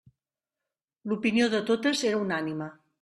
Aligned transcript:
L'opinió 1.11 1.49
de 1.55 1.59
totes 1.69 2.03
era 2.13 2.23
unànime. 2.23 2.73